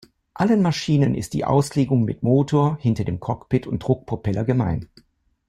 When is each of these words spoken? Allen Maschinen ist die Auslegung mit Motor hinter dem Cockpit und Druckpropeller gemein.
Allen 0.33 0.63
Maschinen 0.63 1.13
ist 1.13 1.31
die 1.33 1.45
Auslegung 1.45 2.03
mit 2.05 2.23
Motor 2.23 2.79
hinter 2.79 3.03
dem 3.03 3.19
Cockpit 3.19 3.67
und 3.67 3.83
Druckpropeller 3.83 4.43
gemein. 4.45 4.89